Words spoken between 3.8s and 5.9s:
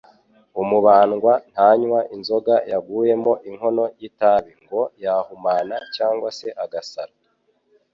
y’itabi, ngo yahumana